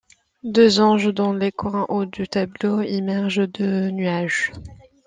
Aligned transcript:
Deux 0.43 0.79
anges 0.79 1.13
dans 1.13 1.31
les 1.31 1.51
coins 1.51 1.85
haut 1.89 2.07
du 2.07 2.27
tableau 2.27 2.81
émergent 2.81 3.47
de 3.47 3.91
nuages. 3.91 4.51